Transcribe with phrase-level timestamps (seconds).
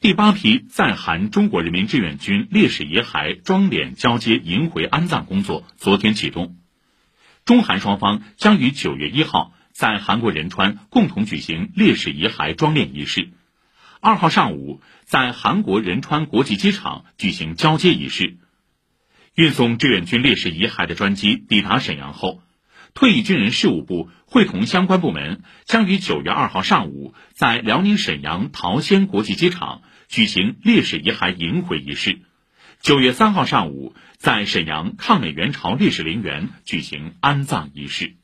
[0.00, 6.56] 第八批在韩中国人民志愿军烈士遗骸装殓交接迎回安葬工作昨天启动，
[7.44, 13.30] 中韩双方将于九月一号在韩国仁川共同举行烈士遗骸装殓仪式，
[14.00, 18.36] 二号上午在韩国仁川国际机场举行交接仪式。
[19.34, 22.40] 运送志愿军烈士遗骸的专机抵达沈阳后。
[22.98, 32.14] 退役军人事务部会同相关部门，将于九月二号上午在辽宁沈阳桃仙国际机场举行烈士遗骸迎回仪式；
[32.80, 38.17] 九月三号上午在沈阳抗美援朝烈士陵园举行安葬仪式。